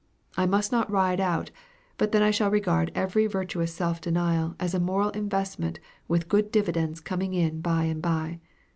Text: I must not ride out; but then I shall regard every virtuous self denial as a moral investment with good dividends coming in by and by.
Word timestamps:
I 0.35 0.47
must 0.47 0.71
not 0.71 0.89
ride 0.89 1.19
out; 1.19 1.51
but 1.99 2.11
then 2.11 2.23
I 2.23 2.31
shall 2.31 2.49
regard 2.49 2.91
every 2.95 3.27
virtuous 3.27 3.71
self 3.71 4.01
denial 4.01 4.55
as 4.59 4.73
a 4.73 4.79
moral 4.79 5.11
investment 5.11 5.79
with 6.07 6.27
good 6.27 6.51
dividends 6.51 6.99
coming 6.99 7.35
in 7.35 7.61
by 7.61 7.83
and 7.83 8.01
by. 8.01 8.39